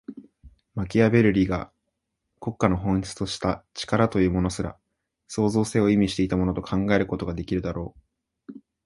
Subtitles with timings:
[0.73, 1.71] マキアヴェルリが
[2.39, 4.79] 国家の本質とした「力」というものすら、
[5.27, 7.93] 創造性を意味していたものと考えることができるであろ
[8.49, 8.53] う。